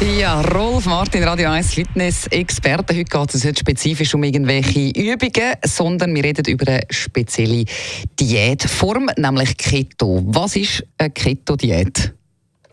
Ja, 0.00 0.42
Rolf 0.42 0.84
Martin, 0.84 1.22
Radio 1.24 1.48
1 1.48 1.72
Fitness-Experte. 1.72 2.94
Heute 2.94 3.04
geht 3.04 3.34
es 3.34 3.44
nicht 3.44 3.60
spezifisch 3.60 4.14
um 4.14 4.22
irgendwelche 4.24 4.90
Übungen, 4.90 5.54
sondern 5.64 6.14
wir 6.14 6.22
reden 6.22 6.44
über 6.44 6.68
eine 6.70 6.82
spezielle 6.90 7.64
Diätform, 8.20 9.08
nämlich 9.16 9.56
Keto. 9.56 10.22
Was 10.26 10.56
ist 10.56 10.84
eine 10.98 11.08
Keto-Diät? 11.10 12.12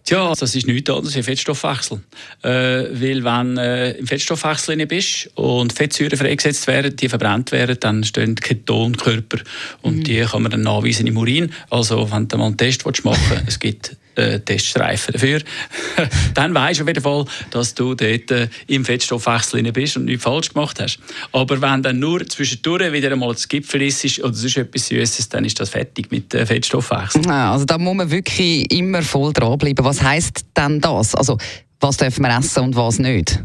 Tja, 0.04 0.34
das 0.38 0.54
ist 0.54 0.68
nichts 0.68 0.90
anderes 0.90 1.16
als 1.16 1.26
Fettstoffwechsel. 1.26 2.02
Äh, 2.42 2.50
weil 2.50 3.24
wenn 3.24 3.58
äh, 3.58 3.92
im 3.92 4.06
Fettstoffwechsel 4.06 4.86
bist 4.86 5.30
und 5.36 5.72
Fettsäuren 5.72 6.18
freigesetzt 6.18 6.68
werden, 6.68 6.94
die 6.94 7.08
verbrannt 7.08 7.54
werden, 7.54 7.78
dann 7.80 8.04
stehen 8.04 8.36
Ketonkörper 8.36 9.38
und 9.82 10.00
mhm. 10.00 10.04
die 10.04 10.20
kann 10.20 10.42
man 10.42 10.52
dann 10.52 10.62
nachweisen 10.62 11.08
im 11.08 11.16
Urin. 11.16 11.54
Also 11.70 12.12
wenn 12.12 12.28
du 12.28 12.38
mal 12.38 12.48
einen 12.48 12.58
Test 12.58 12.86
machen 12.86 13.22
willst, 13.30 13.44
es 13.48 13.60
gibt 13.60 13.96
äh, 14.16 14.40
Teststreifen 14.40 15.14
dafür, 15.14 15.42
dann 16.34 16.54
weißt 16.54 16.80
du 16.80 16.84
auf 16.84 16.88
jeden 16.88 17.04
Fall, 17.04 17.26
dass 17.52 17.74
du 17.74 17.96
dort 17.96 18.32
äh, 18.32 18.48
im 18.68 18.86
Fettstoffwechsel 18.86 19.72
bist 19.72 19.98
und 19.98 20.06
nichts 20.06 20.24
falsch 20.24 20.54
gemacht 20.54 20.80
hast. 20.80 21.00
Aber 21.32 21.62
wenn 21.62 21.84
dann 21.84 22.00
nur 22.00 22.26
zwischendurch 22.28 22.92
wieder 22.92 23.12
einmal 23.12 23.34
das 23.34 23.48
Gipfel 23.48 23.82
ist 23.82 24.20
oder 24.20 24.34
sonst 24.34 24.58
etwas 24.58 24.88
Süßes, 24.88 25.30
dann 25.30 25.46
ist 25.46 25.60
das 25.60 25.70
fertig 25.70 26.12
mit 26.12 26.34
äh, 26.34 26.46
Fettstoffwechsel. 26.46 27.28
Also 27.30 27.66
da 27.66 27.78
muss 27.78 27.96
man 27.96 28.12
wirklich 28.12 28.72
immer 28.72 29.02
voll 29.02 29.34
dranbleiben. 29.34 29.86
Was 29.86 30.02
heisst 30.02 30.46
denn 30.58 30.82
das? 30.82 31.16
Also 31.16 31.38
was 31.80 31.98
dürfen 31.98 32.24
wir 32.24 32.38
essen 32.38 32.64
und 32.64 32.76
was 32.76 33.00
nicht? 33.00 33.44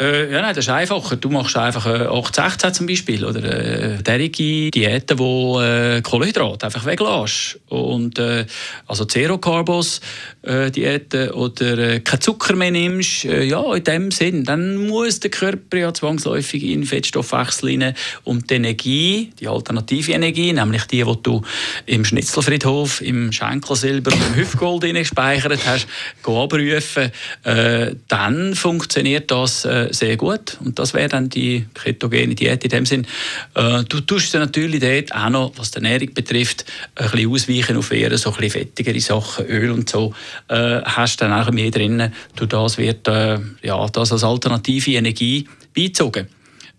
Äh, 0.00 0.32
ja, 0.32 0.42
nein, 0.42 0.54
das 0.54 0.64
ist 0.64 0.70
einfacher. 0.70 1.16
Du 1.16 1.30
machst 1.30 1.56
einfach 1.56 1.86
äh, 1.86 2.06
8-16 2.06 2.72
zum 2.72 2.86
Beispiel 2.86 3.24
oder 3.24 3.42
äh, 3.44 4.02
derige 4.02 4.70
Diäten, 4.70 5.18
wo 5.18 5.60
äh, 5.60 6.02
Kohlenhydrate 6.02 6.66
einfach 6.66 6.84
weglässt. 6.84 7.60
Und 7.68 8.18
äh, 8.18 8.46
also 8.88 9.04
Zero 9.04 9.38
Carbos 9.38 10.00
äh, 10.42 10.70
Diäten 10.72 11.30
oder 11.30 11.78
äh, 11.78 12.00
kein 12.00 12.20
Zucker 12.20 12.56
mehr 12.56 12.72
nimmst, 12.72 13.24
äh, 13.24 13.44
ja, 13.44 13.72
in 13.72 13.84
dem 13.84 14.10
Sinn, 14.10 14.44
dann 14.44 14.88
muss 14.88 15.20
der 15.20 15.30
Körper 15.30 15.76
ja 15.76 15.94
zwangsläufig 15.94 16.64
in 16.64 16.84
Fettstoffwechsel 16.84 17.80
rein 17.80 17.94
und 18.24 18.50
die 18.50 18.54
Energie, 18.54 19.32
die 19.38 19.48
alternative 19.48 20.12
Energie, 20.12 20.52
nämlich 20.52 20.84
die, 20.86 21.04
die 21.04 21.22
du 21.22 21.42
im 21.86 22.04
Schnitzelfriedhof, 22.04 23.00
im 23.00 23.30
Schenkelsilber 23.30 24.12
und 24.12 24.26
im 24.26 24.34
Hüftgold 24.34 24.82
gespeichert 24.82 25.60
hast, 25.66 25.86
abrufen, 26.22 27.12
äh, 27.44 27.94
dann 28.08 28.54
funktioniert 28.54 29.30
das 29.30 29.64
sehr 29.92 30.16
gut. 30.16 30.58
Und 30.64 30.78
das 30.78 30.94
wäre 30.94 31.08
dann 31.08 31.28
die 31.28 31.66
ketogene 31.74 32.34
Diät 32.34 32.64
in 32.64 32.70
dem 32.70 32.86
Sinn. 32.86 33.06
Äh, 33.54 33.84
du 33.84 34.00
tust 34.00 34.34
natürlich 34.34 34.80
dort 34.80 35.14
auch 35.14 35.30
noch, 35.30 35.52
was 35.56 35.70
die 35.70 35.76
Ernährung 35.76 36.14
betrifft, 36.14 36.64
ein 36.96 37.10
bisschen 37.10 37.30
ausweichen 37.30 37.76
auf 37.76 37.92
eher 37.92 38.16
so 38.16 38.30
ein 38.30 38.36
bisschen 38.36 38.50
fettigere 38.50 39.00
Sachen, 39.00 39.46
Öl 39.46 39.70
und 39.70 39.88
so, 39.88 40.14
äh, 40.48 40.80
hast 40.82 41.20
dann 41.20 41.32
auch 41.32 41.50
mehr 41.50 41.70
drin. 41.70 42.12
Durch 42.36 42.48
das 42.48 42.78
wird 42.78 43.08
äh, 43.08 43.38
ja, 43.62 43.86
das 43.88 44.12
als 44.12 44.24
alternative 44.24 44.92
Energie 44.92 45.46
beizogen. 45.74 46.28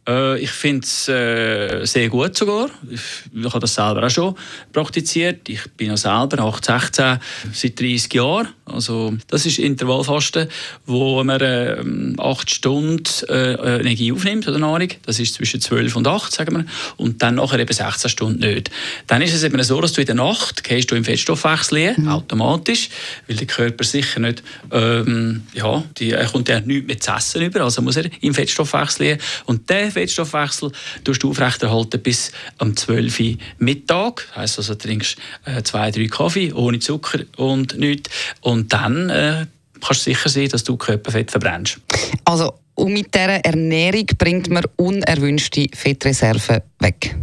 Äh, 0.07 0.39
ich 0.39 0.51
finde 0.51 0.85
es 0.85 1.07
äh, 1.07 1.85
sehr 1.85 2.09
gut 2.09 2.37
sogar. 2.37 2.69
Ich, 2.89 3.01
ich 3.33 3.45
habe 3.45 3.59
das 3.59 3.73
selber 3.73 4.05
auch 4.05 4.09
schon 4.09 4.35
praktiziert. 4.71 5.47
Ich 5.49 5.71
bin 5.71 5.87
ja 5.87 5.97
selber 5.97 6.39
816 6.43 7.19
seit 7.53 7.79
30 7.79 8.13
Jahren. 8.13 8.49
Also 8.65 9.13
das 9.27 9.45
ist 9.45 9.59
Intervallfasten, 9.59 10.47
wo 10.85 11.23
man 11.23 11.41
äh, 11.41 11.77
8 12.17 12.49
Stunden 12.49 13.03
äh, 13.29 13.79
Energie 13.79 14.11
aufnimmt 14.11 14.47
oder 14.47 14.59
Nahrung. 14.59 14.89
Das 15.05 15.19
ist 15.19 15.35
zwischen 15.35 15.61
12 15.61 15.95
und 15.95 16.07
8, 16.07 16.31
sagen 16.31 16.55
wir. 16.55 16.65
Und 16.97 17.21
dann 17.21 17.35
nachher 17.35 17.59
eben 17.59 17.73
16 17.73 18.09
Stunden 18.09 18.39
nicht. 18.39 18.71
Dann 19.07 19.21
ist 19.21 19.33
es 19.33 19.43
eben 19.43 19.61
so, 19.63 19.81
dass 19.81 19.93
du 19.93 20.01
in 20.01 20.07
der 20.07 20.15
Nacht 20.15 20.63
gehst 20.63 20.91
du 20.91 20.95
im 20.95 21.03
Fettstoffwechsel 21.03 21.95
mhm. 21.97 22.07
automatisch, 22.07 22.89
weil 23.27 23.37
der 23.37 23.47
Körper 23.47 23.83
sicher 23.83 24.19
nicht, 24.19 24.43
ähm, 24.71 25.43
ja, 25.53 25.83
die, 25.97 26.11
er 26.11 26.25
kommt 26.25 26.49
ja 26.49 26.59
nichts 26.59 26.87
mehr 26.87 26.99
zu 26.99 27.11
essen 27.11 27.41
über, 27.41 27.61
also 27.61 27.81
muss 27.81 27.95
er 27.95 28.05
im 28.21 28.33
Fettstoffwechsel 28.33 29.17
und 29.45 29.69
der 29.69 29.94
Fettstoffwechsel 29.95 30.71
tust 31.03 31.23
du 31.23 31.31
aufrechterhalten 31.31 32.01
bis 32.01 32.31
am 32.57 32.75
12 32.75 33.19
Uhr 33.19 33.37
Mittag. 33.57 34.27
Heisst 34.35 34.57
also, 34.57 34.73
du 34.73 34.79
trinkst 34.79 35.17
äh, 35.45 35.63
zwei, 35.63 35.91
drei 35.91 36.07
Kaffee 36.07 36.53
ohne 36.53 36.79
Zucker 36.79 37.19
und 37.37 37.77
nichts. 37.77 38.09
Und 38.41 38.71
dann 38.73 39.09
äh, 39.09 39.45
kannst 39.81 40.05
du 40.05 40.11
sicher 40.11 40.29
sein, 40.29 40.49
dass 40.49 40.63
du 40.63 40.77
Körperfett 40.77 41.31
verbrennst. 41.31 41.79
Also, 42.25 42.53
und 42.75 42.91
mit 42.91 43.13
dieser 43.13 43.43
Ernährung 43.45 44.05
bringt 44.17 44.49
man 44.49 44.65
unerwünschte 44.75 45.67
Fettreserven 45.73 46.59
weg? 46.79 47.15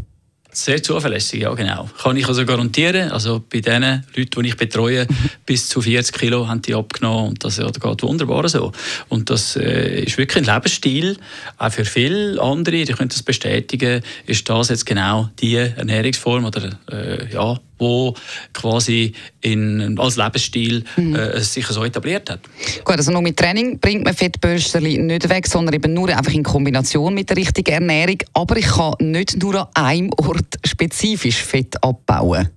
Sehr 0.55 0.83
zuverlässig, 0.83 1.41
ja 1.41 1.55
genau. 1.55 1.89
Kann 2.03 2.15
ich 2.19 2.29
also 2.29 2.45
garantieren. 2.45 3.11
Also 3.11 3.43
bei 3.51 3.61
den 3.61 4.05
Leuten, 4.15 4.43
die 4.43 4.51
ich 4.51 4.57
betreue, 4.57 5.07
bis 5.47 5.67
zu 5.67 5.81
40 5.81 6.15
Kilo 6.15 6.47
haben 6.47 6.61
die 6.61 6.75
abgenommen 6.75 7.31
und 7.31 7.45
das, 7.45 7.57
geht 7.57 8.03
wunderbar 8.03 8.47
so. 8.51 8.71
Und 9.09 9.31
das 9.31 9.57
äh, 9.57 10.03
ist 10.05 10.19
wirklich 10.19 10.47
ein 10.47 10.55
Lebensstil, 10.55 11.17
auch 11.57 11.73
für 11.73 11.87
viele 11.87 12.39
andere, 12.41 12.85
die 12.85 12.93
können 12.93 13.09
das 13.09 13.23
bestätigen, 13.23 14.03
ist 14.27 14.47
das 14.47 14.69
jetzt 14.69 14.85
genau 14.85 15.31
die 15.41 15.57
Ernährungsform 15.57 16.45
oder 16.45 16.79
äh, 16.91 17.33
ja, 17.33 17.59
wo 17.83 18.15
quasi 18.55 19.13
in, 19.43 19.99
als 19.99 20.17
Lebensstil 20.17 20.85
mhm. 20.97 21.15
äh, 21.15 21.41
sich 21.41 21.67
so 21.67 21.85
etabliert 21.85 22.31
hat. 22.31 22.41
Gut, 22.85 22.97
also 22.97 23.13
nur 23.13 23.21
mit 23.21 23.37
Training 23.37 23.79
bringt 23.79 24.05
man 24.05 24.15
Fettbürstchen 24.15 25.07
nicht 25.07 25.29
weg, 25.29 25.47
sondern 25.47 25.75
eben 25.75 25.93
nur 25.93 26.09
einfach 26.09 26.33
in 26.33 26.43
Kombination 26.43 27.13
mit 27.13 27.29
der 27.29 27.37
richtigen 27.37 27.73
Ernährung. 27.73 28.19
Aber 28.33 28.57
ich 28.57 28.67
kann 28.67 28.95
nicht 29.01 29.43
nur 29.43 29.61
an 29.75 29.85
einem 29.85 30.11
Ort 30.17 30.57
spezifisch 30.65 31.43
Fett 31.43 31.83
abbauen. 31.83 32.49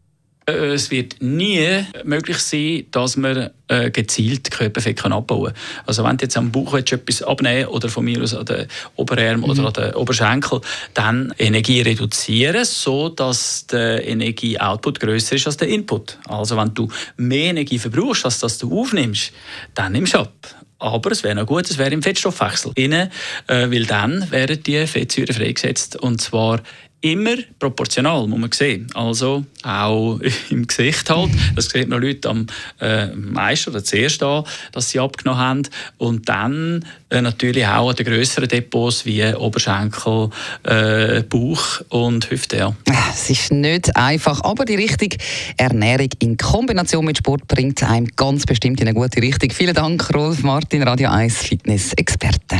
Äh, 0.47 0.73
es 0.73 0.91
wird 0.91 1.21
nie 1.21 1.85
möglich 2.03 2.37
sein, 2.37 2.85
dass 2.91 3.17
man 3.17 3.49
äh, 3.67 3.89
gezielt 3.89 4.51
Körperfett 4.51 4.97
kann 4.97 5.13
abbauen 5.13 5.53
kann. 5.53 5.83
Also 5.85 6.03
wenn 6.03 6.17
du 6.17 6.25
jetzt 6.25 6.37
am 6.37 6.51
Bauch 6.51 6.75
etwas 6.75 7.23
abnehmen 7.23 7.67
oder 7.67 7.89
von 7.89 8.05
mir 8.05 8.21
aus 8.21 8.33
an 8.33 8.45
den 8.45 8.67
Oberarm 8.95 9.39
mhm. 9.39 9.43
oder 9.45 9.67
an 9.67 9.73
den 9.73 9.95
Oberschenkel, 9.95 10.61
dann 10.93 11.33
Energie 11.37 11.81
reduzieren, 11.81 12.63
so 12.65 13.09
dass 13.09 13.65
der 13.67 14.07
Energieoutput 14.07 14.99
größer 14.99 15.35
ist 15.35 15.47
als 15.47 15.57
der 15.57 15.67
Input. 15.67 16.19
Also 16.27 16.57
wenn 16.57 16.73
du 16.73 16.89
mehr 17.17 17.49
Energie 17.49 17.79
verbrauchst, 17.79 18.25
als 18.25 18.39
dass 18.39 18.57
du 18.59 18.79
aufnimmst, 18.79 19.31
dann 19.73 19.93
nimmst 19.93 20.13
du 20.13 20.19
ab. 20.19 20.33
Aber 20.77 21.11
es 21.11 21.23
wäre 21.23 21.35
noch 21.35 21.47
gut, 21.47 21.69
es 21.69 21.77
wäre 21.77 21.91
im 21.91 22.03
Fettstoffwechsel. 22.03 22.73
Innen, 22.75 23.09
äh, 23.47 23.71
weil 23.71 23.85
dann 23.85 24.29
werden 24.29 24.61
die 24.61 24.85
Fettsäuren 24.85 25.33
freigesetzt 25.33 25.95
und 25.95 26.21
zwar 26.21 26.61
immer 27.05 27.35
proportional, 27.59 28.25
muss 28.25 28.39
man 28.39 28.51
sehen. 28.51 28.87
Also 28.95 29.45
auch 29.61 30.19
im 30.49 30.65
Gesicht 30.65 31.07
halt. 31.09 31.29
Das 31.55 31.69
sieht 31.69 31.87
man 31.87 32.01
Leute 32.01 32.29
am 32.29 32.47
äh, 32.81 33.07
meisten 33.07 33.69
oder 33.69 33.83
zuerst 33.83 34.23
an, 34.23 34.43
dass 34.71 34.89
sie 34.89 34.99
abgenommen 34.99 35.39
haben. 35.39 35.61
Und 35.97 36.27
dann 36.27 36.83
äh, 37.11 37.21
natürlich 37.21 37.65
auch 37.67 37.89
an 37.89 37.95
den 37.95 38.07
grösseren 38.07 38.49
Depots 38.49 39.05
wie 39.05 39.23
Oberschenkel, 39.23 40.31
äh, 40.63 41.21
Bauch 41.21 41.81
und 41.89 42.29
Hüfte. 42.31 42.57
Ja. 42.57 42.75
Es 43.13 43.29
ist 43.29 43.51
nicht 43.51 43.95
einfach, 43.95 44.43
aber 44.43 44.65
die 44.65 44.75
richtige 44.75 45.17
Ernährung 45.57 46.09
in 46.19 46.37
Kombination 46.37 47.05
mit 47.05 47.19
Sport 47.19 47.47
bringt 47.47 47.83
einem 47.83 48.07
ganz 48.15 48.45
bestimmt 48.45 48.81
in 48.81 48.87
eine 48.87 48.97
gute 48.97 49.21
Richtung. 49.21 49.51
Vielen 49.51 49.75
Dank, 49.75 50.11
Rolf 50.13 50.41
Martin, 50.41 50.81
Radio 50.81 51.11
1 51.11 51.37
Fitness-Experte. 51.37 52.59